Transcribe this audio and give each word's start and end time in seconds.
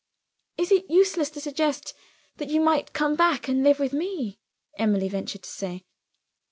"Is 0.57 0.71
it 0.71 0.89
useless 0.89 1.29
to 1.29 1.39
suggest 1.39 1.93
that 2.37 2.49
you 2.49 2.59
might 2.59 2.91
come 2.91 3.13
back, 3.15 3.47
and 3.47 3.61
live 3.63 3.77
with 3.79 3.93
me?" 3.93 4.39
Emily 4.79 5.07
ventured 5.07 5.43
to 5.43 5.49
say. 5.51 5.85